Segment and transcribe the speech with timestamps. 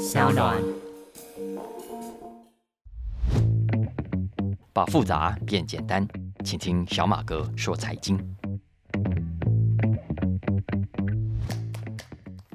[0.00, 0.56] 小暖。
[4.72, 6.08] 把复杂变简单，
[6.42, 8.18] 请听小马哥说财经。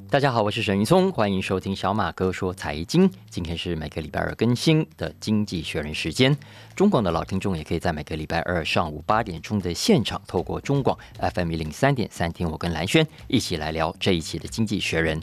[0.10, 3.08] 大家好，我是沈云聪，欢迎收听小马哥说财经。
[3.30, 6.36] 今天是每个礼拜二更新的《经济学人》时间。
[6.76, 15.22] 中广的老听众也可以在每个礼拜二上午八点钟的现场，透过中广 FM 一零三点三听我跟蓝轩一起来聊这一期的《经济学人》。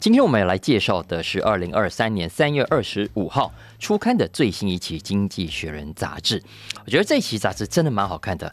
[0.00, 6.42] 今天我们要来介绍的是二零二三年三月二十五号出刊的最新一期《经济学人》杂志。
[6.86, 8.50] 我觉得这期杂志真的蛮好看的。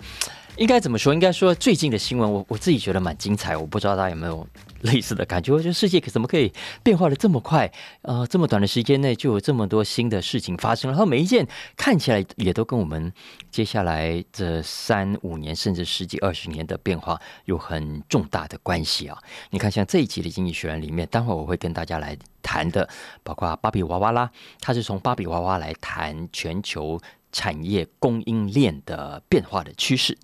[0.58, 1.14] 应该怎么说？
[1.14, 3.56] 应该说最近的新闻，我我自己觉得蛮精彩。
[3.56, 4.46] 我不知道大家有没有
[4.82, 5.54] 类似的感觉？
[5.54, 7.72] 我觉得世界可怎么可以变化的这么快？
[8.02, 13.14] 呃，这么短的时间内就有这么多新的事情发生，然后每一件看起来也都跟我们
[13.52, 19.16] 接下来这三五年甚至十几二十年的变化有很重大的关系啊！
[19.52, 22.90] 你看，像这一集的《经济学人》里面，待会儿我会跟大家来谈的，
[23.22, 27.00] 包括芭比娃娃啦，它是从芭比娃娃来谈全球。
[27.38, 30.18] 产业供应链的变化的趋势，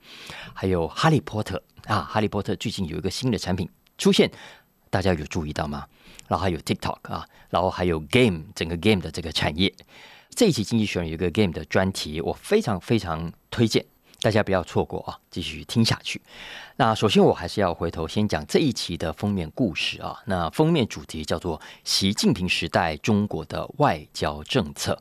[0.51, 3.69] 还有哈利波特啊，哈利波特最近有一个新的产品
[3.99, 4.31] 出现，
[4.89, 5.85] 大家有注意到吗？
[6.27, 9.71] 然后还有 TikTok 啊，然后还有 Game 整个 Game 的这个产业。
[10.33, 13.85] 这一期经济学有一个 Game 的专题，我非常非常推荐
[14.19, 16.19] 大家不要错过啊，继续听下去。
[16.77, 24.99] 那首先我还是要回头先讲这一期的封面故事啊，那封面主题叫做习近平时代中国的外交政策。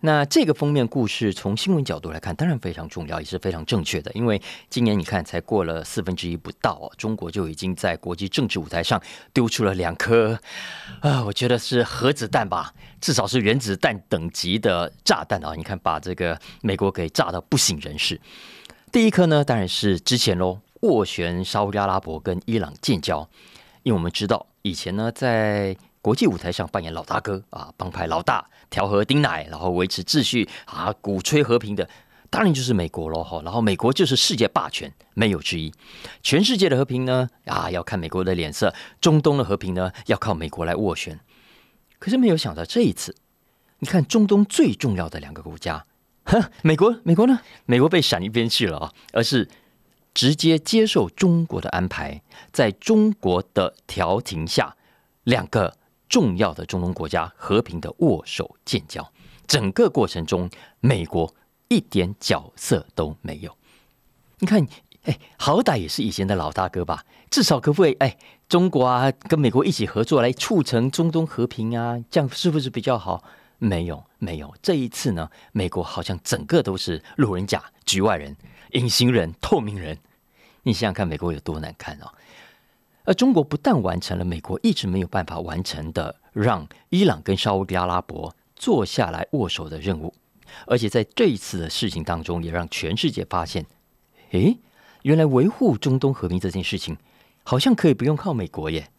[0.00, 4.12] 那这个封面故事从新闻角度来看，当然非常重要，也是非常正确的。
[4.12, 10.38] 因为今年你看，才过了四分之一不到，中国就已经在国际政治舞台上丢出了两颗
[11.00, 15.52] 啊，我觉得是核子弹吧，至少是原子弹等级的炸弹啊！
[15.56, 18.20] 你看，把这个美国给炸到不省人事。
[18.92, 23.28] 第一颗呢，当然是之前喽，斡旋沙特阿拉伯跟伊朗建交，
[23.82, 28.48] 因为我们知道以前呢，在国际舞台上扮演老大哥啊，帮派老大。
[28.70, 31.88] 调和丁奶，然后维持秩序啊，鼓吹和平的，
[32.28, 33.40] 当然就是美国喽哈。
[33.42, 35.72] 然后美国就是世界霸权，没有之一。
[36.22, 38.68] 全世界的和平呢，啊，要看美国的脸色；
[39.00, 41.18] 中东的和平呢，要靠美国来斡旋。
[41.98, 43.16] 可是没有想到这一次，
[43.78, 45.86] 你看中东最重要的两个国家，
[46.24, 49.48] 哼，美国，美国呢，美国被闪一边去了啊，而是
[50.12, 52.20] 直接接受中国的安排，
[52.52, 54.76] 在中国的调停下，
[55.24, 55.74] 两个。
[56.08, 59.12] 重要的中东国家和平的握手建交，
[59.46, 60.48] 整个过程中，
[60.80, 61.34] 美国
[61.68, 63.56] 一点角色都没有。
[64.38, 64.66] 你看，
[65.04, 67.92] 哎，好歹也是以前的老大哥吧，至少可不可以？
[67.94, 68.16] 哎，
[68.48, 73.22] 中国啊，跟美国一起合作来促成中东和平啊，这样是不是比较好？
[73.58, 74.54] 没有，没有。
[74.62, 78.36] 这一次呢，美国好像整个都是路人甲、局外人、
[78.70, 79.98] 隐形人、透明人。
[80.62, 82.12] 你想想看，美国有多难看哦！
[83.08, 90.12] 而中国不但完成了美国一直没有办法完成的，让伊朗跟沙特阿拉伯坐下来握手的任务，
[90.66, 93.64] 而且在这一次的事情当中，也让全世界发现，
[94.32, 94.58] 诶，
[95.04, 96.98] 原来维护中东和平这件事情，
[97.44, 98.90] 好像可以不用靠美国耶。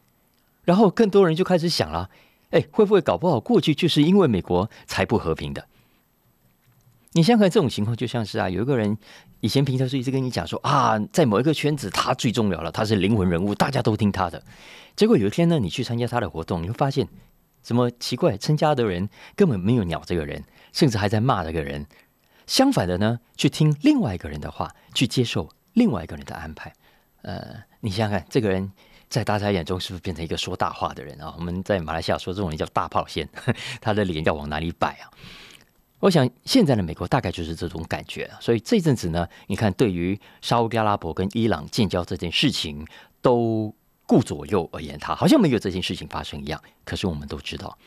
[0.63, 2.09] 然后更多人就开始想了，
[2.49, 5.67] 哎，会不会搞不好过去就是因为美国才不和平的？
[7.13, 8.95] 你想想看，这种情况就像是啊，有一个人
[9.39, 14.43] 以前平常是一直跟你讲说啊，在某一个圈子他最重要了，他是灵魂人物，大家都听他的。
[14.95, 17.07] 结果有一天呢，你去参加他的活动，你会发现
[17.63, 21.87] 什么奇怪，参加的人根本没有鸟这个人，甚至还在骂这个人。
[22.45, 26.71] 相反的呢，去听另外一个人的话，去接受另外一个人的安排。
[27.23, 28.71] 呃，你想想看，这个人
[29.09, 31.33] 在大家眼中是不是变成一个说大话的人啊？
[31.37, 33.27] 我们在马来西亚说这种人叫大炮仙，
[33.81, 35.09] 他的脸要往哪里摆啊？
[35.99, 42.87] 我想现在的美国大概就是这种感觉，所以这阵子呢，你看对于沙特阿拉伯跟伊朗建交这件事情，
[43.21, 46.61] 都顾左右而言他，好像没有这件事情发生一样。
[46.85, 47.77] 可是我们都知道，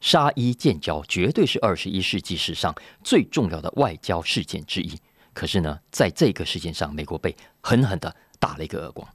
[0.00, 2.74] 沙伊建交绝对是二十一世纪史上
[3.04, 4.98] 最重要的外交事件之一。
[5.34, 9.06] 可是呢，在这个事件上，美国被狠狠的打了一个耳光。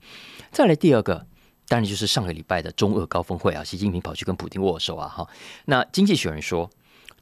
[0.52, 1.26] 再来第二个，
[1.68, 5.28] 当然就是上个礼拜的中俄高峰会啊，习近平跑去跟普京握手啊，哈。
[5.66, 6.70] 那经济学人说。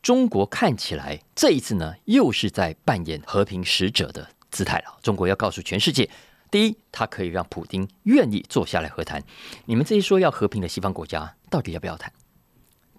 [0.01, 4.97] 中国看起来这一次呢，又是在扮演和平使者的姿态了。
[5.03, 6.09] 中国要告诉全世界：
[6.49, 9.21] 第一，它可以让普京愿意坐下来和谈；
[9.65, 12.11] 你们这些说要和平的西方国家，到底要不要谈？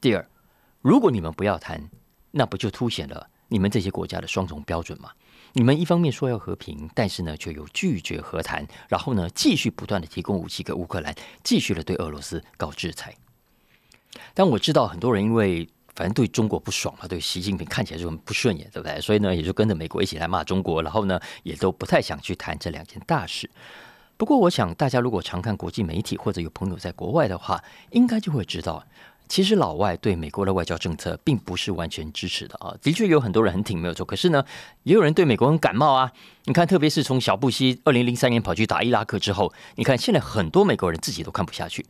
[0.00, 0.24] 第二，
[0.80, 1.90] 如果你们不要谈，
[2.30, 5.10] 那不就凸显了你们这些国家的双重标准吗？
[5.54, 11.12] 你们一方面说要和平，但是呢，却又拒绝和谈，然后呢，继续不断的提供武器给乌克兰，
[11.42, 13.12] 继续的对俄罗斯搞制裁。
[14.34, 15.68] 但我知道很多人因为。
[15.94, 19.00] 反正对中国不爽嘛，对习近平看起来就很不顺眼，对不对？
[19.00, 23.50] 所以呢，也就跟着美国一起来骂中国，然后呢，也都不太想去谈这两件大事。
[24.16, 28.86] 不过，我想大家如果常看国际媒体或者有朋友在国外的话，应该就会知道，
[29.28, 34.44] 其实老外对美国的外交政策并不是完全支持的啊，的确有很多人很挺没有错，可是呢，
[34.84, 36.12] 也有人对美国很感冒啊。
[36.44, 41.84] 你看，特别是从小布希二零零三年跑去打伊拉克之后，你看现在很多美国人自己都看不下去。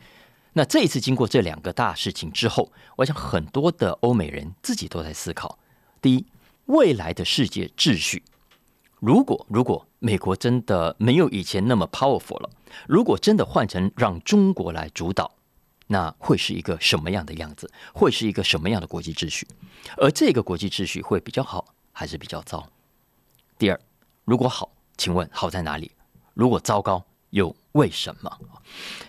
[0.55, 5.59] 那这一次经过这两个大事情之后，我想很多的欧美人自己都在思考：
[6.01, 6.27] 第一，
[6.67, 8.23] 未来的世界秩序，
[9.01, 12.51] 如果如果美国真的没有以前那么 powerful 了，
[12.87, 15.33] 如果真的换成让中国来主导。
[15.89, 17.71] 那会是一个什么样的样子？
[17.93, 19.47] 会是一个什么样的国际秩序？
[19.99, 22.67] 而这个国际秩序会比较好还是比较糟？
[23.59, 23.79] 第二，
[24.25, 25.91] 如果好，请问好在哪里？
[26.33, 28.31] 如果糟糕，又为什么？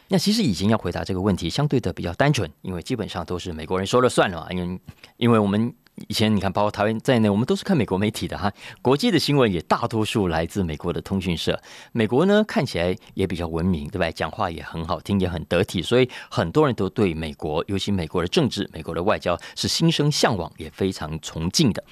[0.09, 4.47] 那其实已经要回答这个问题，相对的比较单纯，因为基本上都是美国人说了算了嘛。
[4.51, 4.79] 因为，
[5.17, 5.73] 因为我们。
[6.07, 8.51] 以前你看，包括台湾在内，我们都是看美国媒体的哈。
[8.81, 11.61] 国际的新闻也大多数来自美国的通讯社。
[11.91, 14.09] 美国呢，看起来也比较文明，对吧？
[14.09, 21.83] 讲话也很好听，也很得体，所以很多人都对美国，尤其美国的政治、美国的外交是心生向往，也非常崇敬的。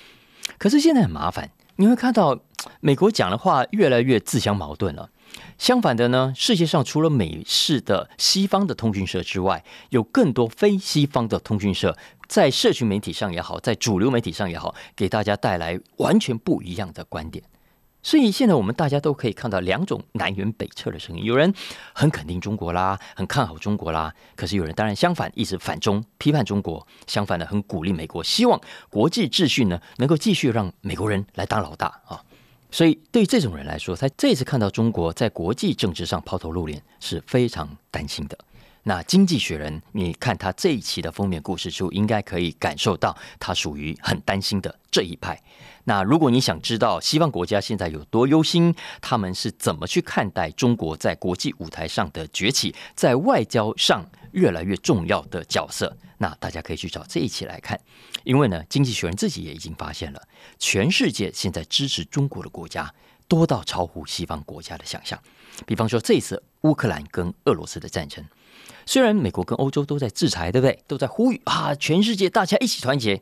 [0.58, 2.40] 可是现在很麻烦，你会看到
[2.80, 5.12] 美国讲的话越来越自相矛盾了。
[5.58, 11.98] 相反的呢，世界上除了美式的西方的通讯社之外，有更多非西方的通讯社。
[12.28, 17.44] 在社群媒体上也好，在主流媒体上也好，给大家带来完全不一样的观点。
[18.02, 21.54] 所以现在我们大家都可以看到两种南辕北辙的声音：有人
[21.94, 32.24] 很肯定中国啦，很看好中国啦；可是有人当然相反，一直反中，批判中国；相反的，很鼓励美国，希望国际秩序呢能够继续让美国人来当老大啊。
[32.72, 38.38] 所以对于这种人来说，他这次看到中国在国际政治上抛头露脸，是非常担心的。
[38.84, 45.40] 那《经济学人》，你看他这一期的封面故事书，应该可以感受到他属于很担心的这一派。
[45.84, 57.80] 那如果你想知道西方国家现在有多忧心，他们是怎么去看待中国在国际舞台上的崛起，在外交上越来越重要的角色，那大家可以去找这一期来看。
[58.24, 60.22] 因为呢，《经济学人》自己也已经发现了，
[60.60, 62.94] 全世界现在支持中国的国家
[63.28, 65.20] 多到超乎西方国家的想象。
[65.66, 68.24] 比方说，这次乌克兰跟俄罗斯的战争。
[68.86, 70.84] 虽然美国跟欧洲都在制裁，对不对？
[70.88, 73.22] 都在呼吁啊，全世界大家一起团结。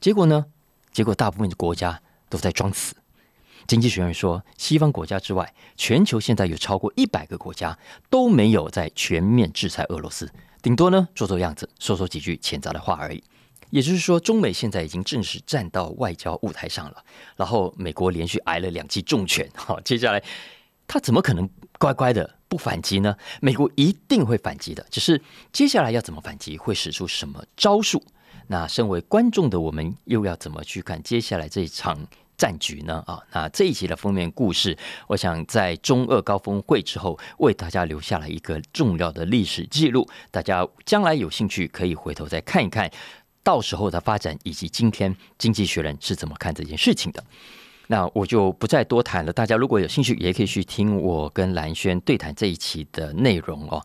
[0.00, 0.46] 结果呢？
[0.92, 2.96] 结果大部分的国家都在装死。
[3.66, 10.30] 经济学人说，西方国家之外，全球现在有超过一百个国家都没有在全面制裁俄罗斯，
[10.62, 13.22] 顶多呢做做样子，说说几句谴责的话而已。
[13.70, 17.04] 也就是说，中美现在已经正式站到外交舞台上了。
[17.36, 20.22] 然后美国连续挨了两记重拳， 好，接下来
[20.86, 21.48] 他怎么可能
[21.78, 22.38] 乖乖的？
[22.48, 23.14] 不反击呢？
[23.42, 25.20] 美国一定会反击的，只是
[25.52, 28.02] 接下来要怎么反击，会使出什么招数？
[28.46, 31.98] 那身为观众的我们又要怎么去看接下来这一场
[32.38, 33.04] 战局呢？
[33.06, 34.74] 啊，那这一集的封面故事，
[35.08, 42.90] 我想在中俄高峰会之后为大家留下了一个重要的历史记录，大家将来有兴趣可以回头再看一看，
[43.42, 47.22] 到时候的发展以及今天经济学人是怎么看这件事情的。
[47.86, 49.32] 那我就不再多谈了。
[49.32, 53.82] 大家如果有兴趣，也可以去听我跟蓝轩对谈这一期的内容哦。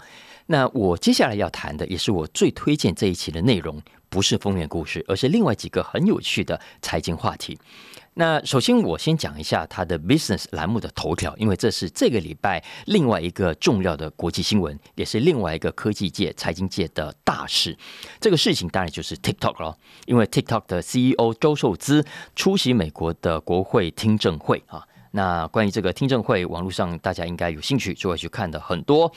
[0.47, 7.57] 那我接下来要谈的，也是我最推荐这一期的内容，不是封面故事，而是另外几个很有趣的财经话题。
[8.15, 17.75] 那首先，我先讲一下它的 business 栏目的头条，因为这是这个礼拜另外一个重要的国际新闻，也是另外一个科技界、财经界的大事。
[18.19, 19.75] 这个事情当然就是 TikTok 了，
[20.05, 22.05] 因为 TikTok 的 CEO 周受资
[22.35, 24.83] 出席美国的国会听证会啊。
[25.15, 29.11] 那关于这个听证会，网络上大家应该有兴趣就会去看的很多。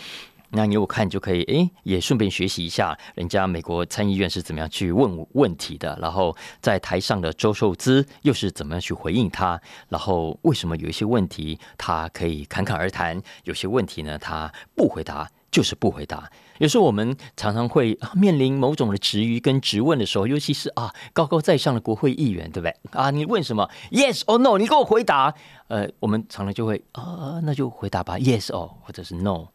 [0.50, 16.30] 那你有看就可以，哎，也顺便学习一下人家美国参议院是怎么样去问问题的，然后在台上的周受资又是怎么样去回应他，然后为什么有一些问题他可以侃侃而谈，有些问题呢他不回答就是不回答。
[16.58, 22.74] 有时候我们常常会面临某种的质疑跟质问的时候，尤其是啊高高在上的国会议员，对不对？
[22.92, 24.56] 啊，你问什么？Yes or no？
[24.56, 25.34] 你给我回答。
[25.68, 29.48] 呃，我们常常就会啊，那就回答吧，Yes or 或者是 No。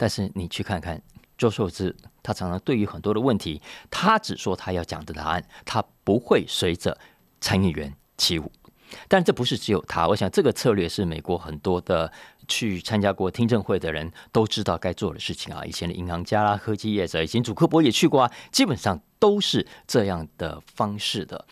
[0.00, 0.98] 但是你去看看
[1.36, 6.96] 周受之，他常常对于很多的问题，他只说他要讲的答案，他不会随着
[7.38, 8.50] 参议员起舞。
[9.08, 12.10] 但这不是只有他，我想这个策略是美国很多的
[12.48, 15.62] 去参加过听证会的人都知道该做的事情啊。
[15.66, 21.44] 以前的银行家啦、科技业者，以前祖克伯也去过啊，基本上都是这样的方式的。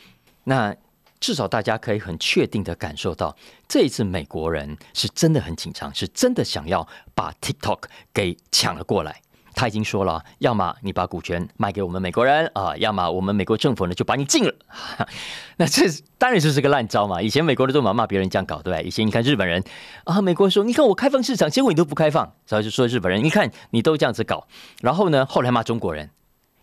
[0.45, 0.75] 那
[1.21, 3.37] 至少大家可以很确定的感受到，
[3.69, 7.81] 这一次美国人是真的很紧张，是真的想要把 TikTok
[8.13, 9.21] 给抢了过来。
[9.55, 14.55] 他已经说了，要么你把股权卖给我们美国人啊，要么我们美国政府呢就把你禁了。
[15.59, 15.83] 那这
[16.17, 17.21] 当然就是个烂招嘛。
[17.21, 18.81] 以前美国人都嘛骂别人这样搞，对吧？
[18.81, 19.65] 以前你看日本人
[20.05, 24.47] 啊，美国说你看我开放市场，结果你都不开放，然后就说日本人，你看你都这样子搞。
[24.81, 26.09] 然后呢，后来骂中国人。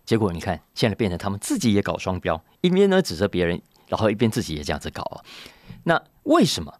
[0.05, 5.23] 结果你看，现在变成他们自己也搞双标，一边呢指责别人，然后一边自己也这样子搞。
[5.83, 6.73] 那为什么？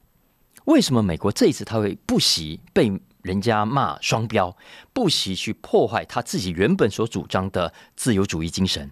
[0.65, 4.57] 为什么美国这一次他会不惜被人家骂双标，
[4.93, 8.89] 不惜去破坏他自己原本所主张的自由主义精神，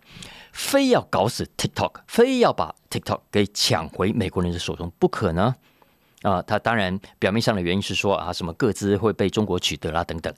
[0.51, 5.55] 非要搞死 TikTok，非要把 TikTok 给抢回美国人的手中不可呢？
[6.21, 10.31] 啊，他当然表面上的原因是说啊，什么各自会被中国取得啦等等。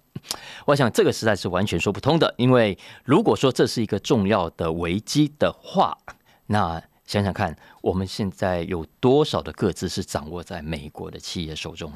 [0.65, 5.97] 我想这个实在是完全说不通的，因为如果说这是一个重要的危机的话，
[6.45, 6.81] 那。
[7.05, 11.91] 想想看，我们现在有多少的各自是掌握在美国的企业手中？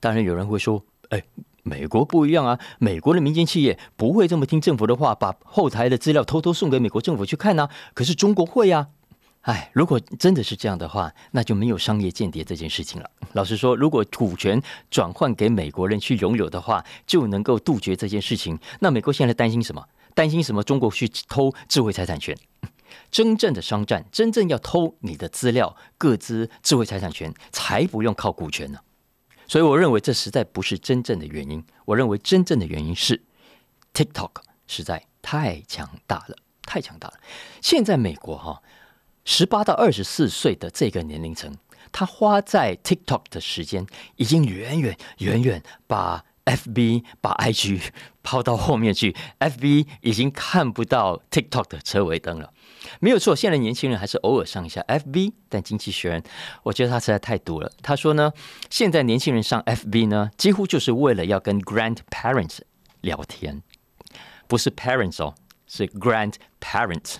[0.00, 1.22] 当然有人会说：“哎，
[1.62, 7.68] 美国不一样啊，美国的民间企业不会这么听政府的话，把后台的资料偷偷送给美国政府去看呢。
[7.94, 8.88] 可是中国会啊！
[9.42, 13.10] 哎，如果真的是这样的话，那就没有商业间谍这件事情了。
[13.32, 18.58] 老实说，如果股权转换给美国人去拥有的话，就能够杜绝这件事情。
[18.80, 19.86] 那美国现在担心什么？
[20.14, 20.62] 担心什么？
[20.62, 22.36] 中国去偷智慧财产权？
[23.10, 28.78] 真正的商战，真正要偷你的资料、各资、智慧财产权，才不用靠股权呢。
[29.46, 31.64] 所以，我认为这实在不是真正的原因。
[31.84, 33.22] 我认为真正的原因是
[33.92, 34.30] ，TikTok
[34.66, 37.14] 实在太强大了，太强大了。
[37.60, 38.62] 现在美国哈，
[39.24, 41.56] 十八到二十四岁的这个年龄层，
[41.92, 43.86] 他花在 TikTok 的时间，
[44.16, 46.24] 已经远远远远把。
[46.46, 47.80] F B 把 I G
[48.22, 52.52] 抛到后面去，F B 已经看不到 TikTok 的车尾灯了。
[53.00, 56.22] 没有错，现在年轻人还是偶尔上一下 F B，但经济学人，
[56.62, 57.70] 我觉得他实在太毒了。
[57.82, 58.32] 他说呢，
[58.70, 62.58] 现在年轻人上 F B 呢，几乎就是为了要跟 grandparents
[63.00, 63.62] 聊天，
[64.46, 65.34] 不是 parents 哦，
[65.66, 67.16] 是 grandparents。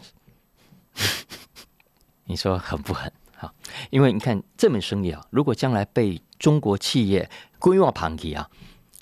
[2.24, 3.12] 你说狠不狠？
[3.36, 3.52] 好，
[3.90, 7.28] 因为你看这门生意啊，如果将来被中国企业
[7.58, 8.48] 规划旁提啊。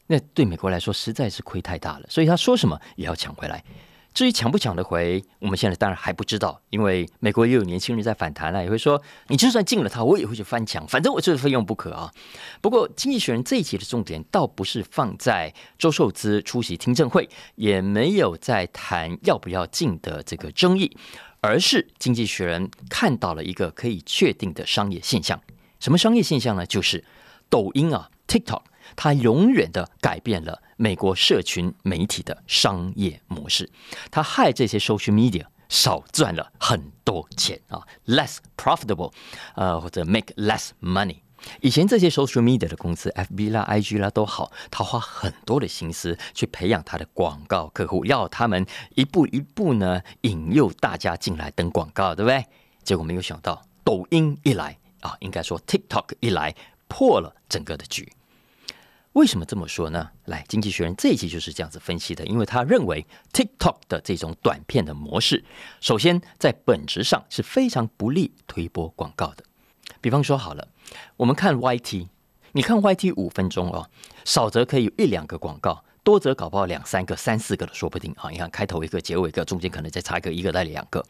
[0.08, 3.64] 那对美国来说实在是亏太大了，所以他说什么也要抢回来。
[4.14, 12.12] 至于抢不抢得回，我们现在当然还不知道，因为美国也有年轻人在反弹了，也会说你就算进了它，我也会去翻墙，反正我就是非用不可啊。
[12.60, 20.94] 不过《经济学人》这一期的重点倒不是放在周寿资出席听证会，也没有在谈要不要进的这个争议，
[21.40, 25.40] 而是《经济学人》看到了一个可以确定的商业现象。
[25.80, 26.66] 什么商业现象呢？
[26.66, 27.02] 就是
[27.48, 28.62] 抖音啊，TikTok。
[28.96, 33.70] 它永远的改变了美国社群媒体的商业模式，
[34.10, 39.12] 它害这些 social media 少赚了很多钱啊，less profitable，
[39.54, 41.16] 呃，或者 make less money。
[41.60, 52.44] 以前这些 social media 的公司，FB 啦、IG 啦都好，他花很多的心思去培养他的广告客户，要他们一步一步呢引诱大家进来登广告，对不对？
[52.84, 56.54] 结果没有想到，抖音一来啊，应该说 TikTok 一来，
[56.86, 58.12] 破了整个的局。
[59.12, 60.10] 为什么这么说呢？
[60.24, 65.44] 来，经济学人这一期就是这样子分析的，因为他认为 TikTok 的这种短片的模式，
[65.80, 69.44] 首先在本质上是非常不利推播广告的。
[70.00, 70.66] 比方说，好了，
[71.18, 72.08] 我们看 YT，
[72.52, 73.90] 你看 YT 五分钟哦，
[74.24, 78.30] 少则可以有一两个广告，多则搞不好两三个、三四个的说不定啊。
[78.30, 81.04] 你看开头一个，结尾一个，中间可能再插一个，一个带两个。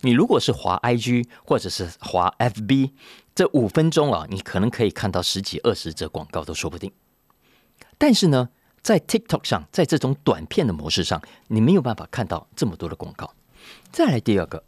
[0.00, 2.92] 你如果是滑 IG 或者是滑 FB，
[3.34, 6.90] 这五分钟啊，你可能可以看到十几、二十则广告都说不定。
[7.98, 8.48] 但是呢，
[8.82, 13.32] 在 TikTok 上，在这种短片的模式上，你没有办法看到这么多的广告。
[13.90, 14.62] 再来第二个，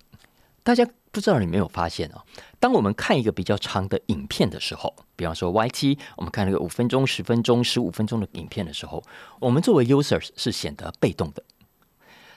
[0.62, 2.24] 大家不知道你没有发现啊？
[2.58, 9.02] 当我们看一个比较长的影片的时候，比方说 YT，我们看那个五分钟、十分钟、十五分钟的影片的时候，
[9.40, 11.42] 我们作为 users 是显得被动的。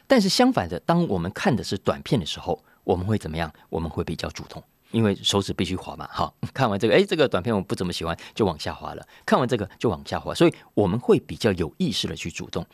[0.07, 3.53] 但是相反的，当我们看的是短片的时候，我们会怎么样？
[3.69, 4.61] 我们会比较主动。
[4.91, 9.05] 因为手指必须滑嘛，好， 看完这个，哎，这个短片我不怎么喜欢，就往下滑了。
[9.25, 12.65] 看完这个就往下滑，所以我们会比较有意识的去主动。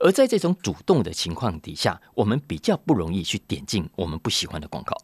[0.00, 4.96] 而在这种主动的情况底下，我们比较不容易去点进我们不喜欢的广告，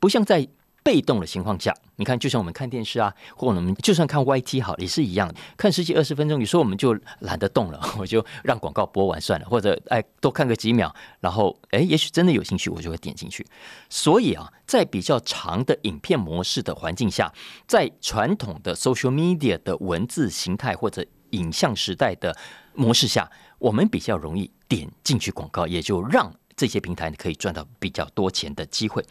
[0.00, 0.48] 不像在。
[0.82, 13.46] 被动的情况下，你看，就像我们看电视啊，或我们就算看 YT 好，也是一样，看十几二十分钟，有时候我们就懒得动了， 我就让广告播完算了，或者哎多看个几秒，然后哎也许真的有兴趣，我就会点进去。
[13.88, 17.32] 所以啊，在比较长的影片模式的环境下，
[17.66, 22.36] 在传统的 social media 的文字形态或者影像时代的
[22.74, 29.04] 模式下，我们比较容易点进去广告，也就让这些平台可以赚到比较多钱的机会。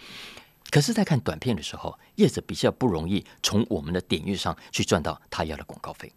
[0.71, 6.11] 可是，在看短片的时候，叶子比较不容易从我们的点阅上去赚到他要的广告费。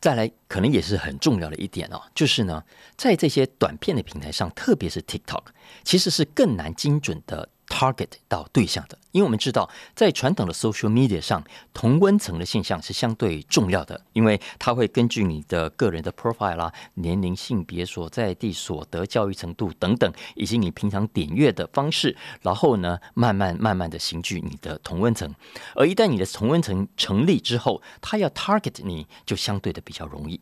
[0.00, 2.62] 再来，可能也是很重要的一点哦，就是呢，
[2.96, 5.44] 在这些短片的平台上，特别是 TikTok，
[5.82, 11.42] 其实是更难精准的 target 到对象的，因为我们知道，在传统的 social media 上，
[11.72, 25.34] 同温层的现象是相对重要的，因为它会根据你的个人的 profile 啦、年龄、性别、所在地、所得教育程度等等，以及你平常点阅的方式，然后呢，慢慢慢慢的形聚你的同温层。
[25.74, 30.40] 而一旦你的同温层成立之后，它要 target 你就相对的比较容易。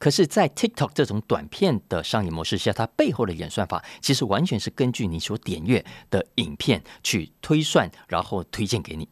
[0.00, 9.06] 可是，在 TikTok 这种短片的商业模式下，它背后的演算法其实完全是根据你所点阅的影片去推算，然后推荐给你。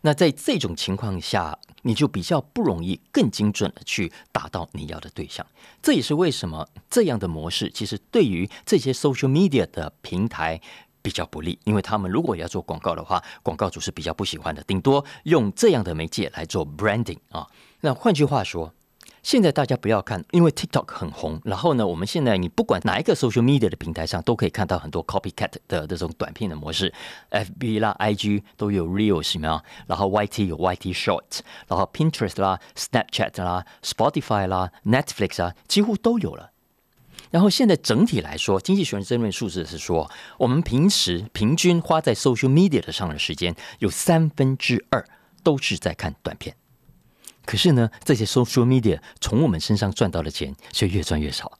[0.00, 5.46] 那在这种情况下，你就比较不容易更精准的去达到你要的对象。
[5.80, 10.60] 这也是为什么这样的模式其实对于这些 social media 的平台
[11.02, 17.46] 比较不利，因为他们如果要做广告的话，广告主是比较不喜欢的，顶多用这样的媒介来做 branding 啊。
[17.82, 18.74] 那换句话说。
[19.22, 21.40] 现在大家不要看，因为 TikTok 很红。
[21.44, 26.92] 然后呢，我们现在你不管哪一个 social media 的平台上，都可以看到很多 copycat 的这种短片的模式。
[27.30, 29.62] FB 啦、IG 都有 Reels 什么？
[29.86, 36.50] 然后 YT 有 YT Short，然后 Pinterest 啦、Snapchat 啦、Spotify 啦、Netflix 啊，几乎都有了。
[37.30, 45.06] 然后现在整体来说，经济学人这份数字是说，我们平时平均花在 social media 的上的时间，有三分之二
[45.42, 46.56] 都是在看短片。
[47.44, 51.58] 可是呢，这些 social media 从我们身上赚到的钱却越赚越少。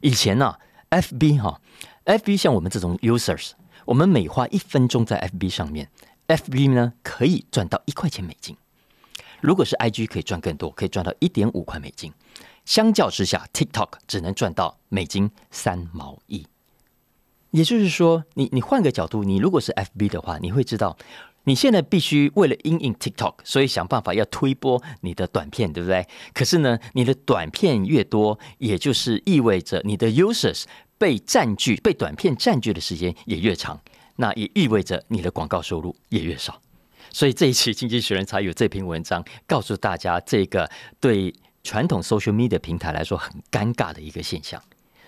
[0.00, 0.54] 以前呢
[0.90, 1.60] ，FB 哈
[2.04, 3.50] ，FB 像我们这种 users，
[3.84, 5.90] 我们每花一分钟在 FB 上面
[6.28, 8.56] ，FB 呢可以赚到一块钱美金。
[9.40, 12.12] 如果是 IG 可以赚更多，可以赚到一点五块美金。
[12.64, 16.46] 相较之下，TikTok 只能赚到美金三毛一。
[17.50, 20.96] 也就是说，你你换个角度，你如果是 FB 的话，你会知道。
[21.48, 26.06] 你现在必须为了阴影 TikTok，所以想办法要推播你的短片，对不对？
[26.34, 30.64] 可是呢，你的短片越多，也就是意味着你的 users
[30.98, 33.80] 被占据、被短片占据的时间也越长，
[34.16, 36.60] 那也意味着你的广告收入也越少。
[37.10, 44.62] 所以这一期《经济学人》才有这篇文章，告诉大家这个对传统 social media 平台来说很尴尬的一个现象。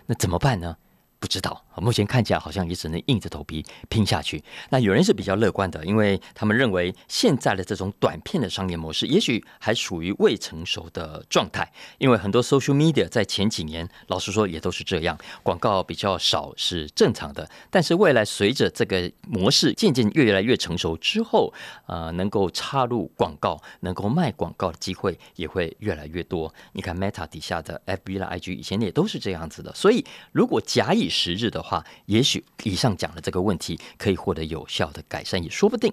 [0.06, 0.74] 那怎么办呢？
[1.20, 4.42] 不知道，目前看起来好像也只能硬着头皮拼下去。
[4.70, 11.70] 那有人是比较乐观的，因为他们认为现在的这种短片的商业模式，也许还属于未成熟的状态。
[11.98, 17.48] 因为很多 social media 在前几年，老实说也都是这样，广告比较少是正常的。
[17.68, 21.52] 但是未来随着这个模式渐渐越来越成熟之后，
[21.84, 26.52] 呃，能够插入广告、能够卖广告的机会也会越来越多。
[26.72, 29.70] 你看 Meta 底下的 FB 啦、IG 以前也都是这样子的。
[29.74, 35.92] 所以如果假以时日的话，也许以上讲的这个问题可以获得有效的改善，也说不定。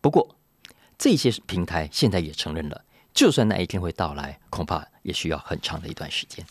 [0.00, 0.36] 不过，
[0.96, 6.44] 这些平台现在也承认了，就算那一天会到来，恐怕也需要很长的一段时间。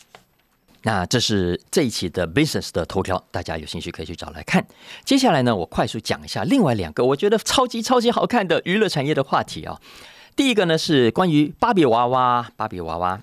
[0.82, 4.66] 那这是这一期的 Business 的头条，大家有兴趣可以去找来看。
[5.02, 9.80] 接下来呢，我快速讲一下另外两个我觉得超级超级好看的娱乐产业的话题啊。
[10.36, 13.22] 第一个呢是关于芭比娃娃，芭比娃娃。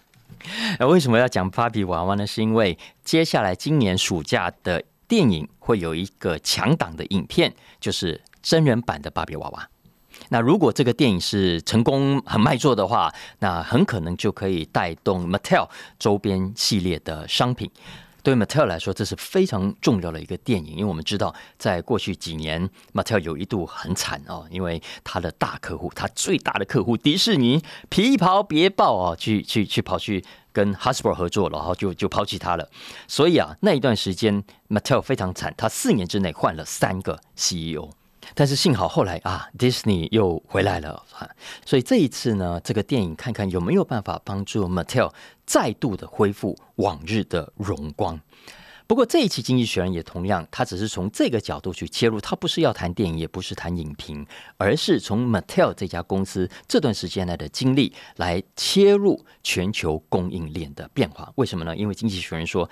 [0.80, 2.26] 那为什么要讲芭比娃娃呢？
[2.26, 9.68] 是因为接下来今年暑假的电影会有一个强档的影片，就是真人版的芭比娃娃。
[10.30, 17.70] 那如果这个电影是成功很卖座的话，那很可能就可以带动 Mattel 周边系列的商品。
[18.24, 32.70] 对 Mattel 来说，这是非常重要的一个电影，因为我们知道，在过去几年，Mattel 有一度很惨哦，因为他的大客户，他最大的客户迪士尼皮袍别抱哦，去去去跑去跟 Hasbro 合作，然后就就抛弃他了。
[33.08, 37.90] 所以啊，那一段时间 Mattel 非常惨，他四年之内换了三个 CEO。
[38.34, 41.04] 但是幸好后来啊，Disney 又回来了，
[41.66, 45.12] 所以这一次呢，这个电影看看有没有办法帮助 Mattel
[45.46, 48.20] 再度的恢复往日的荣光。
[48.88, 54.26] 不过这一期《经济学人》也同样，他只是从这个角度去切入，他不是要谈电影，也不是谈影评，
[54.58, 61.32] 而是从 Mattel 这家公司这段时间来的经历来切入全球供应链的变化。
[61.36, 61.76] 为什么呢？
[61.76, 62.70] 因为《经济学人》说。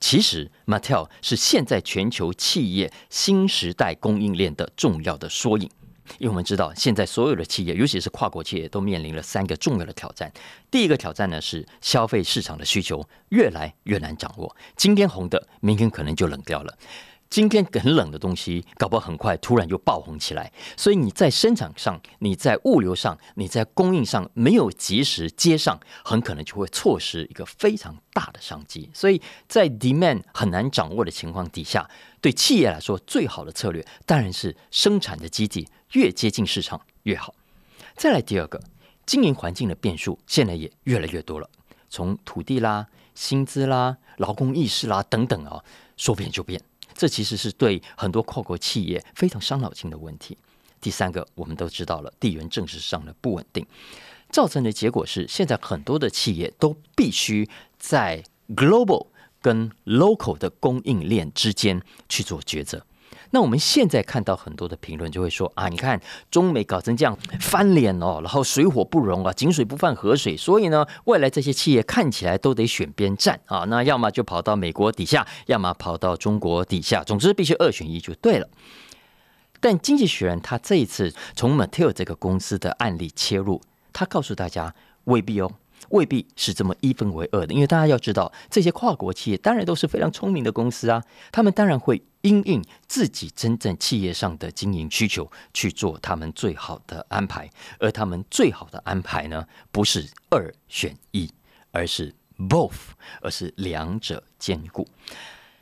[0.00, 5.70] 其实，Mattel 是现在全球企业新时代供应链的重要的缩影。
[6.18, 10.32] 因为我们知道，现在所有的企业，尤其是跨国企业，都面临了三个重要的挑战。
[10.68, 16.76] 第一个挑战呢，是消费市场的需求越来越难掌握，今天红的，明天可能就冷掉了。
[17.30, 20.52] 今天很冷的东西，搞不好很快突然就爆红起来。
[20.76, 28.90] 所以你在生产上、你在物流上、你在供应上没有及时接上，很可能就会错失一个非常大的商机。
[28.92, 31.88] 所以在 demand 很难掌握的情况底下，
[32.20, 37.32] 对企业来说，最好的策略当然是生产的基地越接近市场越好。
[37.94, 38.60] 再来第二个，
[39.06, 41.48] 经营环境的变数现在也越来越多了，
[41.88, 45.62] 从土地啦、薪资啦、劳工意识啦等等啊，
[45.96, 46.60] 说变就变。
[47.00, 50.36] 这其实是对很多跨国企业非常伤脑筋的问题。
[50.82, 53.66] 第三个，我们都知道了地缘政治上的不稳定，
[54.28, 58.22] 造成的结果是，现在很多的企业都必须在
[58.54, 59.06] global
[59.40, 62.84] 跟 local 的供应链之间去做抉择。
[63.32, 78.48] 那我们现在看到很多的评论就会说啊，你看中美搞成这样翻脸哦，然后水火不容啊，井水不犯河水，所以呢，未来这些企业看起来都得选边站啊，那要么就跑到美国底下，要么跑到中国底下，总之必须二选一就对了。
[79.60, 83.60] 但经济学人他这一次从 Mattel 这个公司的案例切入，
[83.92, 85.52] 他告诉大家未必哦。
[85.88, 101.28] 未必是这么一分为二的，因为大家要知道，这些跨国企业当然都是非常聪明的公司啊，他们当然会因应自己真正企业上的经营需求去做他们最好的安排，而他们最好的安排呢，不是二选一，
[101.72, 102.72] 而是 both，
[103.22, 104.86] 而是两者兼顾。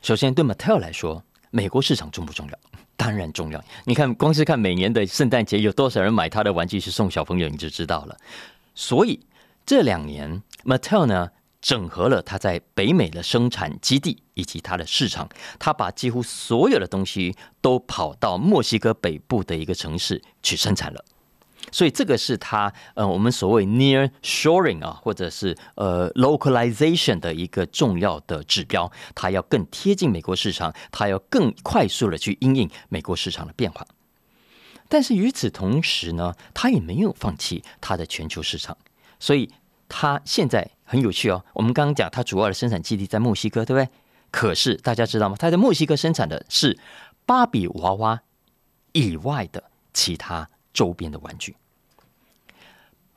[0.01, 2.59] 首先，对 Mattel 来说，美国市场重不重要？
[2.97, 3.63] 当然重要。
[3.85, 8.17] 你看，光是看每年的圣诞节有多少人买他的玩具是送小朋友，你就知道了。
[8.75, 9.19] 所以。
[9.69, 11.29] 这两年，Mattel 呢
[11.61, 15.29] 整合了它在北美的生产基地以及它的市场，
[15.59, 21.05] 它把几乎所有的东西都跑到墨西哥北部的一个城市去生产了。
[21.71, 28.91] 所以这个是它呃我们所谓 near shoring 啊，或者是呃 localization 的一个重要的指标。
[29.13, 33.85] 它要更贴近美国市场，它要更快速的去应应美国市场的变化。
[34.87, 38.75] 但是与此同时呢，它也没有放弃它的全球市场，
[39.19, 39.47] 所以。
[39.89, 41.43] 它现在很有趣哦。
[41.53, 43.89] 我们刚刚讲，它主要的生产基地在墨西哥，对不对？
[44.31, 45.35] 可是大家知道吗？
[45.37, 46.79] 它在墨西哥生产的是
[47.25, 48.21] 芭比娃娃
[48.93, 51.57] 以外的其他周边的玩具。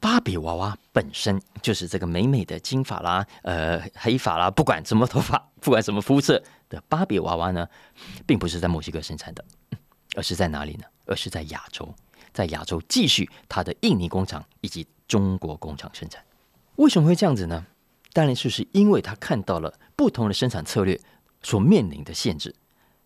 [0.00, 7.68] 芭比娃娃本身就是这个美美的金发啦，呃，黑发啦，不管什么头发，不管什么肤色的芭比娃娃呢，
[8.26, 9.44] 并不是在墨西哥生产的，
[10.16, 10.84] 而是在哪里呢？
[11.04, 11.94] 而是在亚洲，
[12.32, 16.24] 在亚洲继续它的印尼工厂以及中国工厂生产。
[16.76, 17.66] 为什么会这样子呢？
[18.12, 21.00] 当然就是因为他看到了不同的生产策略
[21.42, 22.54] 所面临的限制。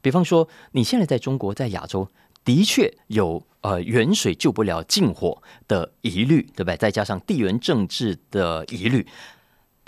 [0.01, 2.09] 比方说，你现在在中国，在亚洲，
[2.45, 6.77] 的确有呃远水救不了近火的疑虑，对不对？
[6.77, 9.07] 再加上地缘政治的疑虑。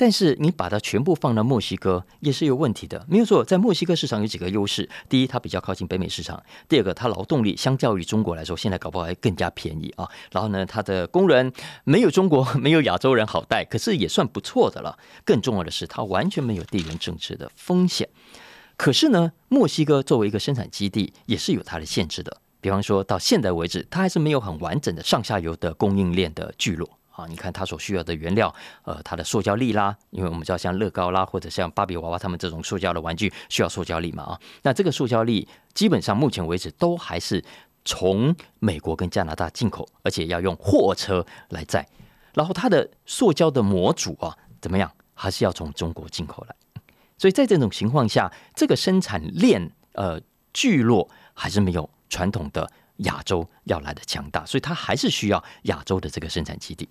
[0.00, 3.44] 但是你把它全部放到墨西哥也是有问题的，没有错。
[3.44, 10.08] 在墨西哥市场有几个优势：第一，它比较靠近北美市场；第二个，它劳动力相较于中国来说，现在搞不好还更加便宜啊。
[10.30, 14.96] 然后呢，它的工人没有中国、没有亚洲人好带，可是也算不错的了。
[15.24, 18.08] 更重要的是，它完全没有地缘政治的风险。
[18.76, 22.40] 可是呢，墨西哥作为一个生产基地，也是有它的限制的。
[22.60, 26.97] 比方说到现在为止，它还是没有很完整的上下游的供应链的聚落。
[27.18, 28.54] 啊，你看它所需要的原料，
[28.84, 37.44] 呃，它的塑胶粒啦，因为我们知道像乐高啦，或者像芭比娃娃他们这种塑胶的玩具需要塑胶粒嘛啊，那这个塑胶粒基本上目前为止都还是
[37.84, 41.84] 从美国跟加拿大进口，而且要用货车来载，
[42.34, 46.54] 然后它的塑胶的模组啊，怎么样，还是要从中国进口来，
[47.18, 50.20] 所以在这种情况下，这个生产链呃
[50.52, 56.88] 聚落还是没有传统的亚洲要来的强大，所以它还是需要亚洲的这个生产基地。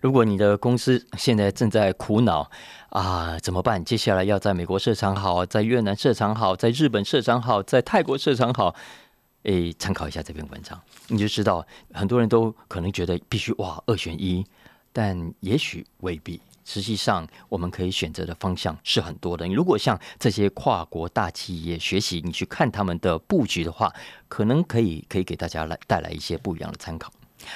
[0.00, 2.50] 如果你的公司现在正在苦恼
[2.90, 3.84] 啊，怎么办？
[3.84, 8.74] 接下来要在美国设厂好，在越南设厂好，在日本设厂好，在泰国设厂好？
[9.44, 11.64] 诶，参考一下这篇文章，你就知道
[11.94, 14.44] 很多人都可能觉得必须哇二选一，
[14.92, 16.40] 但也许未必。
[16.64, 19.46] 实际上，我们可以选择的方向是很多的。
[19.46, 23.90] 你如果向这些跨国大企业学习，你去看他们的布局的话，
[24.28, 27.10] 可能可以可以给大家来带来一些不一样的参考。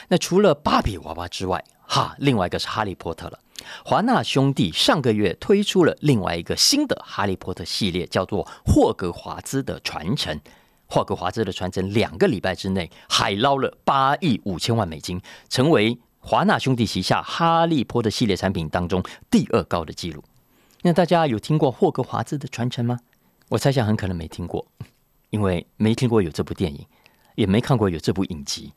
[0.09, 3.39] 那除了芭比娃娃之外，哈，另外一个是哈利波特了。
[3.85, 10.35] 华纳兄弟上个月推出了另外一个新的哈利波特系列，叫做《霍格华兹的传承》。
[10.87, 20.25] 霍格华兹的传承两个礼拜之内海捞了八亿五千万美金，成为华纳兄弟旗下哈利波特系列产品当中第二高的纪录。
[20.81, 23.01] 那大家有听过霍格华兹的传承吗？
[23.51, 24.67] 我猜想很可能没听过，
[25.29, 26.87] 因为没听过有这部电影，
[27.35, 28.73] 也没看过有这部影集。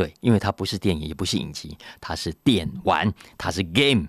[0.00, 4.08] 对，因为它不是电影，也不是影集，它是电玩，它是 game。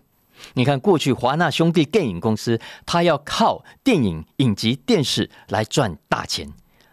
[0.53, 6.49] 你看，过去华纳兄弟电影公司，它要靠电影、影集、电视来赚大钱，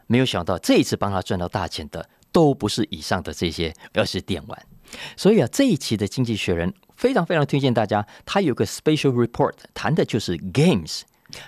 [0.09, 4.67] 没有想到这一次帮他赚到大钱的，都不是以上的这些，而是电玩。
[5.17, 11.03] 所以啊，这一期的《经济学人》非常非常推荐大家，它有个 special report，谈的就是 games。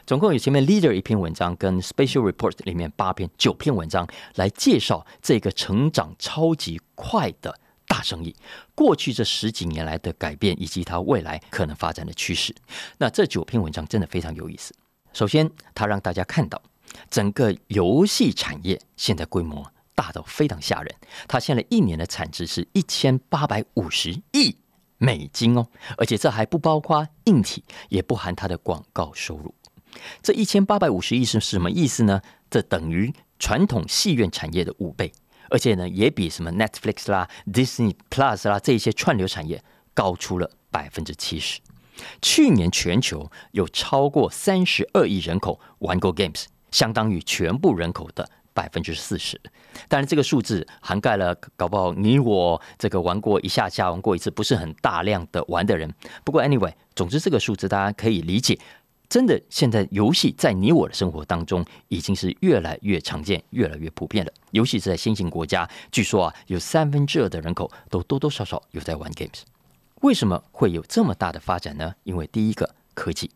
[0.07, 8.35] 总共有前面 Leader 一篇文章，跟 Special Report 里面八篇九篇文章来介绍这个成长超级快的大生意，
[8.75, 12.55] 过去这十几年来的改变，以及它未来可能发展的趋势。
[12.99, 14.75] 那这九篇文章真的非常有意思。
[15.13, 16.63] 首先，它让大家看到
[17.11, 20.95] 整个游戏产业现在规模大到非常吓人，
[21.27, 24.57] 它现在一年的产值是一千八百五十亿
[24.99, 29.53] 美金哦，而且这还不包括硬体，也不含它的广告收入。
[30.23, 32.21] 这一千八百五十亿是什么意思呢？
[32.51, 35.13] 这等于传统戏院产业的五倍，
[35.49, 39.63] 而且呢，也比什么 Netflix 啦、Disney Plus 啦这些串流产业
[39.95, 41.61] 高出了百分之七十。
[42.23, 49.41] 去年全球有超过三十二亿人口玩过 games，相当于全部人口的百分之四十。
[49.87, 55.93] 当然，这个数字涵盖了搞不好你我这个玩过一下下、玩过一次，不是很大量的玩的人。
[56.25, 58.59] 不过，anyway，总之这个数字大家可以理解。
[59.11, 64.33] 真的，现在游戏在你我的生活当中已经是越来越常见、越来越普遍了。
[64.53, 69.41] 尤其是在新兴国家，据说啊，有三分之二的人口都多多少少有在玩 games。
[70.03, 71.93] 为什么会有这么大的发展呢？
[72.05, 73.29] 因为第一个科技，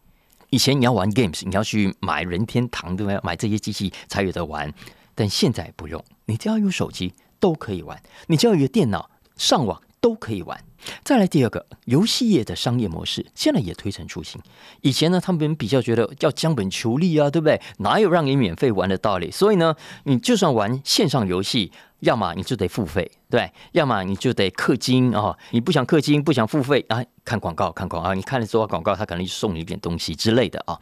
[0.50, 3.18] 以前你要玩 games，你要去买任天堂对不对？
[3.24, 4.72] 买这些机器才有的玩，
[5.16, 10.62] 但现在不用，你只要有手机都可以玩，你只要有电脑上网都可以玩。
[11.02, 14.38] 再来第二个，游戏业的商业模式现在也推陈出新。
[14.82, 17.58] 以前呢，他们比较觉得要将本求利啊，对不对？
[17.78, 19.30] 哪有让你免费玩的道理？
[19.30, 25.34] 所以呢，你就算玩线上游戏，要么你就得付费，对，要么你就得氪金啊。
[25.52, 30.78] 你不想氪金，不想付费啊，看广告，看广告，你看了之后广告，他可能就送你一点东西之类的啊。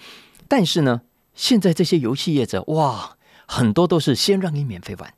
[0.49, 5.15] 但是呢，现在这些游戏业者哇，很多都是先让你免费玩。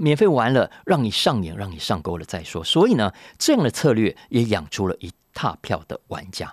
[0.00, 2.64] 免费玩了，让你上瘾，让你上钩了再说。
[2.64, 6.52] 所以呢，这样的策略也养出了一大票的玩家。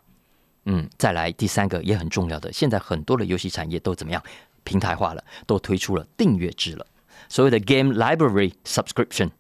[0.66, 4.22] 嗯，再来第三个也很重要的，现在很多的游戏产业都怎么样？
[4.64, 6.86] 平台化了，都推出了订阅制了，
[7.30, 9.32] 所谓的 Game Library Subscription。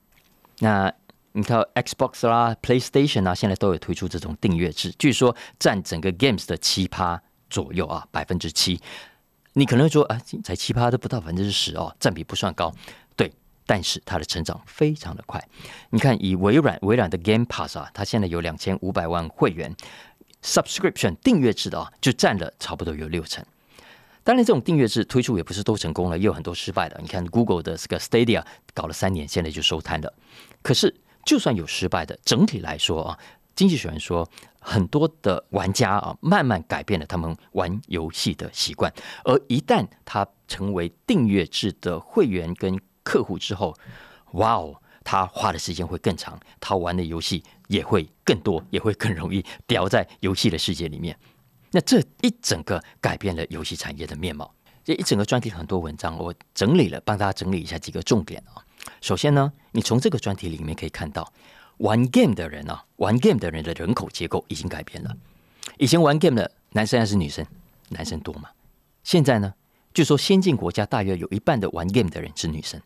[0.60, 0.92] 那
[1.34, 8.82] 你看 Xbox 啦、PlayStation 啊，现在都有推出这种订阅制，据说占整个 Games 的七趴左右啊，百分之七。
[9.52, 12.74] 你可能会说啊，才七趴都不到百分之十哦，占比不算高。
[13.68, 15.40] 但是它的成长非常的快，
[15.92, 19.76] 你看以微软微软的 Game Pass 啊，它现在有两千五百万会员
[20.42, 23.46] ，subscription 订阅制的啊，就占了差不多有六成。
[24.24, 27.00] 当然，这种订阅制推出也不是都成功了，也有很多失败的。
[27.02, 30.14] 你看 Google 的这个 Stadia 搞了三年，现在就收摊了。
[30.62, 30.94] 可是
[31.26, 33.20] 就算有失败的，整体来说啊，
[33.56, 43.74] 经济学人说，很多的玩家啊，慢慢改变了他们玩游戏的习惯，而一旦他成为订阅制的会员跟客户之后，
[44.34, 51.18] 哇哦，他花的时间会更长，他玩的游戏也会更多，也会更容易掉在游戏的世界里面。
[51.72, 54.54] 那这一整个改变了游戏产业的面貌。
[54.84, 58.60] 这一整个专题很多文章，我整理了，帮大家整理一下几个重点啊。
[59.00, 61.32] 首先呢，你从这个专题里面可以看到，
[61.78, 65.16] 玩 game 的人啊，玩 game 的人的人口结构已经改变了。
[65.78, 67.46] 以前玩 game 的男生还是女生？
[67.90, 68.50] 男生多嘛？
[69.04, 69.54] 现在呢，
[69.94, 72.82] 据说先进国家大约有一半的玩 game 的人是女生。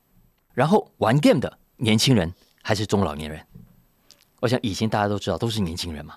[0.54, 3.46] 然后玩 game 的年轻人还是中老年人？
[4.40, 6.16] 我想以前大家都知道都是年轻人嘛，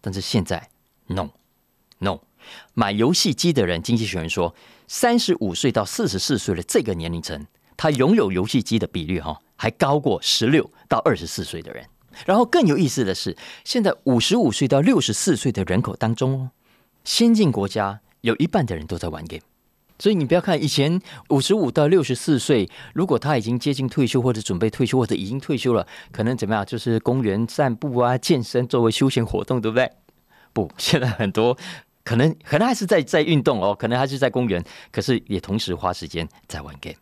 [0.00, 0.70] 但是现在
[1.06, 1.30] no
[1.98, 2.18] no，
[2.74, 4.54] 买游戏机的人，经济学人说，
[4.88, 11.86] 三十五岁到四十四岁的这个年龄层，他拥有游戏机的比率哈，还高过十六到二十四岁的人。
[12.26, 16.50] 然后更有意思的是，现在五十五岁到六十四岁的人口当中哦，
[17.04, 19.42] 先进国家有一半的人都在玩 game。
[20.00, 26.64] 所以你不要看以前五十五到六十四岁，如果他已经接近退休或者准备退休或者已经退休了，可能怎么样？
[26.64, 29.88] 就是公园散步啊、健身作为休闲活动，对不对？
[30.52, 31.56] 不， 现在很多
[32.02, 36.96] 可能可能还是在在运动哦，可能还是在公园，可是也同时花时间在玩 game。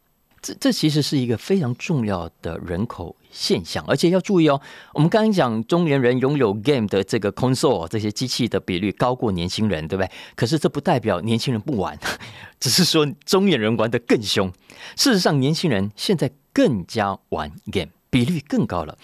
[0.48, 4.58] 这这其实是一个非常重要的人口现象，而且要注意哦。
[4.94, 10.10] 我们刚刚讲中年人拥有 game 的这个 console 这些机器的比率高过年轻人，对不对？
[10.34, 11.98] 可是这不代表年轻人不玩，
[12.58, 14.50] 只是说中年人玩的更凶。
[14.96, 18.96] 事实上，年轻人现在更加玩 game，比率更高了。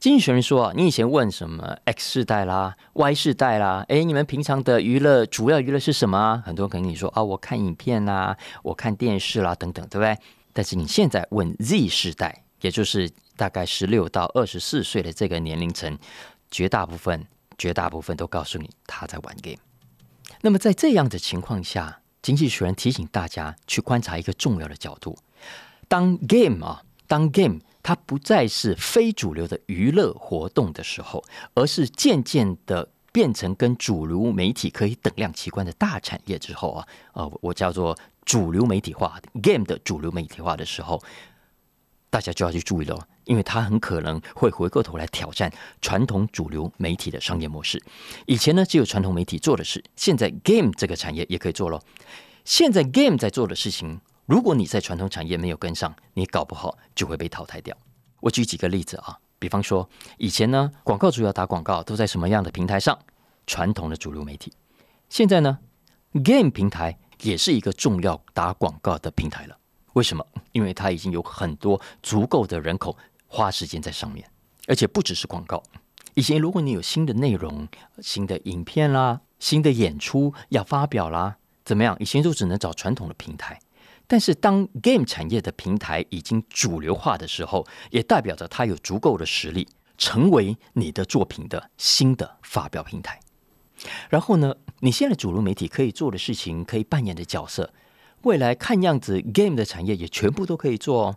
[0.00, 6.42] 经济学人说啊，你以前问什么 X 世代啦、Y 世代啦，哎，你们平常的娱乐主要娱乐是什么？
[6.44, 10.18] 很多人跟你说啊，我看影片啦，我看电视啦，等等，对不对？
[10.52, 15.98] 但是你现在问 Z 世代，也就是大概十六到二十四岁的这个年龄层，
[16.50, 19.58] 绝大部分、绝大部分都告诉你他在玩 game。
[20.42, 25.16] 那么在这样的情况下，经济学人提醒大家去观察一个重要的角度：
[25.88, 37.96] 当 game 啊，当 game 它不再是非主流的娱乐活动的时候，而是渐渐的变成跟主流媒体可以等量齐观的大产业之后啊，呃，我叫做。
[38.24, 41.02] 主流媒体化 game 的主流媒体化的时候，
[42.10, 47.82] 大家就要去注意了，因为它很可能会回过头来挑战传统主流媒体的商业模式。
[48.26, 51.82] 以前呢，只有传统媒体做的事，现在 game 这个产业也可以做了。
[52.44, 57.76] 现在 game 在做的事情，如果你在传统产业没有跟上，你搞不好就会被淘汰掉。
[58.20, 62.98] 我举几个例子啊，比方说以前呢，广告主要打广告都在什么样的平台上？
[63.46, 64.52] 传统的主流媒体。
[65.08, 65.58] 现在呢
[66.24, 69.58] ，Game 平台也是一个重要打广告的平台了。
[69.94, 70.24] 为什么？
[70.52, 74.28] 因为它已经有很多足够的人口花时间在上面，
[74.68, 75.62] 而且不只是广告。
[76.14, 77.66] 以前如果你有新的内容、
[78.00, 81.96] 新的影片啦、新的演出要发表啦，怎么样？
[81.98, 83.58] 以前就只能找传统的平台。
[84.06, 93.18] 但是，当 Game 产业的平台已经主流化的时候，也代表着它有足够的实力，成为你的作品的新的发表平台。
[94.10, 97.72] 然后呢，你现在主流媒体可以做的事情，可以扮演的角色，
[98.22, 101.16] 未来看样子 Game 的产业也全部都可以做哦。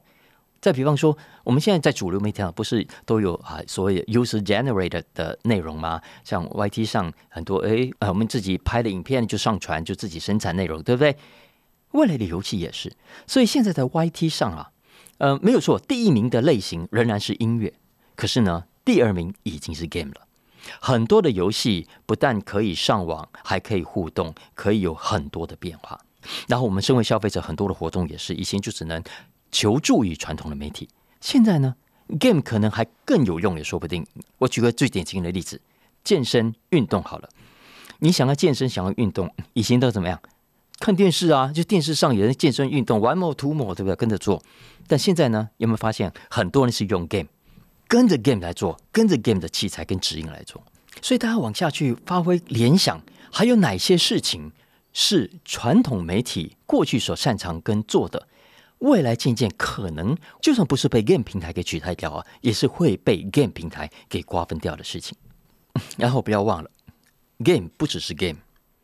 [0.62, 6.02] 再比方说，我们现在在主流媒体上不是都有啊所谓 user generated 的内容吗？
[6.24, 11.16] 像 YT 上很多，哎，我们自己拍的影片就上传，就自己生产内容，对不对？
[11.92, 12.92] 未来的游戏也是，
[13.28, 14.72] 所以现在在 YT 上啊，
[15.20, 17.72] 呃，没有错，第一名的类型仍然是音乐，
[18.16, 20.22] 可是呢，第二名已经是 game 了。
[20.80, 26.00] 很多的游戏不但可以上网，还可以互动，可以有很多的变化。
[26.48, 29.04] 然后我们身为消费者，很多的活动也是以前就只能
[29.52, 30.90] 求助于传统的媒体，
[31.22, 31.76] 现在呢
[32.20, 34.06] ，game 可能还更有用也说不定。
[34.40, 35.62] 我举个最典型的例子，
[36.04, 37.30] 健身运动好了，
[38.00, 40.20] 你想要健身，想要运动，以前都怎么样？
[40.80, 43.96] 看电视啊，就电视上有人健身运动玩某图某对不对？
[43.96, 44.44] 跟着做。
[44.88, 47.28] 但现在呢，有没有发现很多人是用 game，
[47.88, 50.64] 跟着 game 来做，跟着 game 的器材跟指引来做。
[51.02, 54.52] 所以大家往下去发挥联想，还有哪些事情
[54.94, 58.28] 是传统媒体过去所擅长跟做的，
[58.80, 65.18] 未来渐渐可能就算不是被 game 平台给取代掉啊，也是会被 game 平台给瓜分掉的事情。
[65.98, 66.70] 然后不要忘了
[67.44, 68.38] ，game 不只是 game。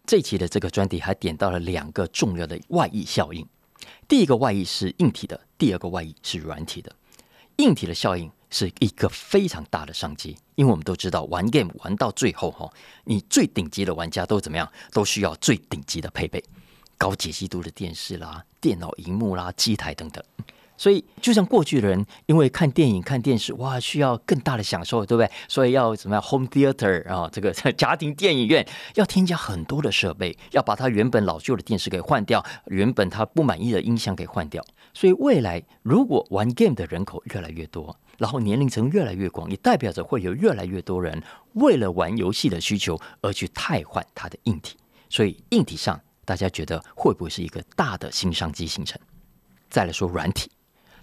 [0.05, 3.47] 这一期的这个专题还点到了两个重要的外溢效应，
[4.07, 6.93] 第一个外溢是硬体的，第二个外溢是软体的。
[7.57, 12.71] 硬体的效应是一个非常大的商机，因为我们都知道玩 game 玩到最后哈，
[13.05, 16.43] 你最顶级的玩家都怎么样，都需要最顶级的配备，
[16.97, 20.23] 高解析度的电视啦、电脑荧幕啦、机台等等。
[20.81, 25.29] 所以，就像过去的人，因为看电影、看电视，哇，需要更大的享受，对不对？
[25.47, 34.65] 所以要怎么样？Home theater 啊，这个 家庭电影院要添加很多的设备，要把它原本老旧的电视给换掉，原本他不满意的音响给换掉。
[34.91, 41.21] 所以，未来如果玩 game 的人口越来越多，然后年龄层越来越广，也代表着会有越来越多人
[41.53, 44.75] 为了玩游戏的需求而去汰换它的硬体。
[45.11, 48.99] 所以，硬体上大家觉得会不会是一个大的新商机形成？
[49.69, 50.49] 再来说软体。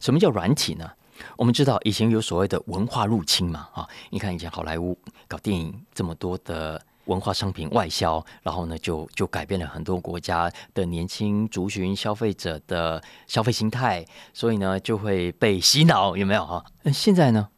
[0.00, 0.90] 什么叫软体呢？
[1.36, 16.64] 我们知道以前有所谓的文化入侵嘛，啊，你看以前好莱坞搞电影这么多的文化商品外销，然后呢就就改变了很多国家的年轻族群消费者的消费心态，所以呢就会被洗脑，有没有哈？
[16.92, 17.48] 现在呢，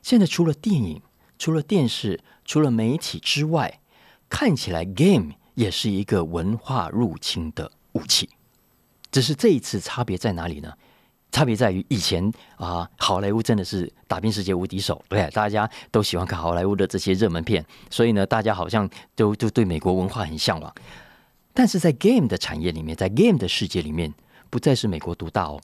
[0.00, 1.02] 现在除了电影、
[1.38, 3.80] 除了电视、除了媒体之外，
[4.28, 8.30] 看起来 game 也是一个文化入侵的武器，
[9.10, 10.72] 只是这一次差别在哪里呢？
[11.32, 20.72] 差别在于以前啊，好莱坞真的是打遍世界无敌手，对，大家都喜欢看好莱坞的这些热门片，所以呢，大家好像都都对美国文化很向往。
[21.54, 24.12] 但是在 game 的产业里面，在 game 的世界里面，
[24.50, 25.60] 不再是美国独大哦，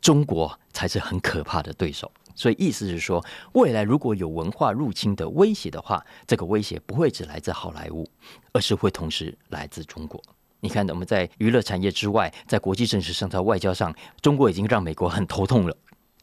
[0.00, 2.10] 中国才是很可怕的对手。
[2.34, 8.08] 所以意思是说，未来如果有文化入侵的威胁的话，这个威胁不会只来自好莱坞，
[8.52, 10.22] 而是会同时来自中国。
[10.60, 15.76] 你看，我们在娱乐产业之外，在国际政治上，在外交上，中国已经让美国很头痛了。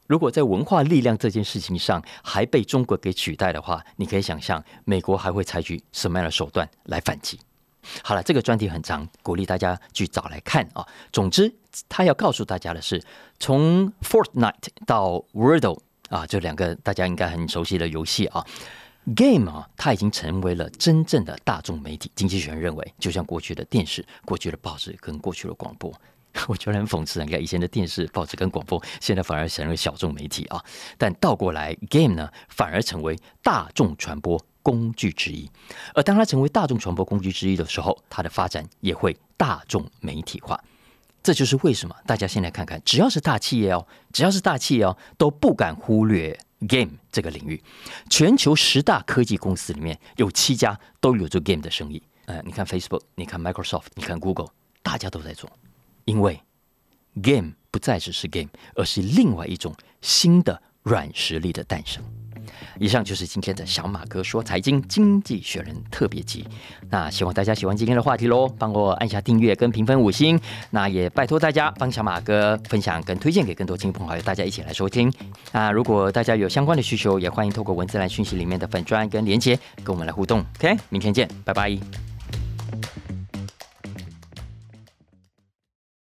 [0.07, 7.39] 如果在文化力量这件事情上还被中国给取代的话，你可以想象美国还会采取什么样的手段来反击？
[8.03, 10.85] 好了，这个专题很长，鼓励大家去找来看啊。
[11.11, 11.53] 总之，
[11.87, 13.01] 他要告诉大家的是，
[13.39, 14.53] 从 Fortnite
[14.85, 18.45] 到 Wordle 啊，这两个大家应该很熟悉的游戏啊。
[19.13, 22.09] Game 啊，它已经成为了真正的大众媒体。
[22.15, 25.93] 经济学人认为，就像过去的电视、过去的报纸跟过去的广播，
[26.47, 27.23] 我觉得很讽刺。
[27.23, 30.63] 你看，以前的电视、报纸跟广播，现在反而成为小众媒体啊。
[30.97, 35.49] 但倒过来，Game 呢，反而成为大众传播工具之一。
[35.93, 40.59] 而当它成为大众传播工具之一的时候，它的发展也会大众媒体化。
[41.21, 46.39] 这就是为什么大家现在看看，只要是大企业哦，只要是大企业哦，都不敢忽略。
[46.67, 47.61] Game 这个领域，
[48.09, 52.01] 全球十大科技公司里面有七家都有做 Game 的生意。
[52.25, 54.49] 呃，你看 Facebook，你看 Microsoft，你看 Google，
[54.81, 55.51] 大家都在做。
[56.05, 56.41] 因为
[57.21, 62.03] Game 不再只是 Game，而是另外一种新的软实力的诞生。
[62.79, 66.45] 以上就是今天的小马哥说财经经济学人特别集。
[66.89, 70.39] 那希望大家喜欢今天的话题喽，帮我按下订阅跟评分五星。
[70.69, 75.11] 那也拜托大家帮小马哥分享跟推荐给更多亲朋好友，大家一起来收听。
[75.51, 80.43] 那如果大家有相关的需求，也欢迎透过文字栏讯息里面的粉砖跟连接跟我们来互动。
[80.59, 82.14] OK，明天见，拜拜。